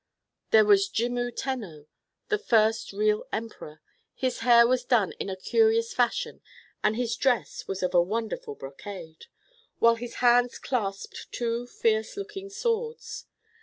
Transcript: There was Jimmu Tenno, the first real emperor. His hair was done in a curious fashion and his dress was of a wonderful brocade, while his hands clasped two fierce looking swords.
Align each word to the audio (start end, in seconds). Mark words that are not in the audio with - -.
There 0.49 0.65
was 0.65 0.89
Jimmu 0.89 1.29
Tenno, 1.35 1.85
the 2.29 2.39
first 2.39 2.91
real 2.91 3.27
emperor. 3.31 3.83
His 4.15 4.39
hair 4.39 4.65
was 4.67 4.83
done 4.83 5.11
in 5.19 5.29
a 5.29 5.35
curious 5.35 5.93
fashion 5.93 6.41
and 6.83 6.95
his 6.95 7.15
dress 7.15 7.67
was 7.67 7.83
of 7.83 7.93
a 7.93 8.01
wonderful 8.01 8.55
brocade, 8.55 9.27
while 9.77 9.93
his 9.97 10.15
hands 10.15 10.57
clasped 10.57 11.27
two 11.31 11.67
fierce 11.67 12.17
looking 12.17 12.49
swords. 12.49 13.27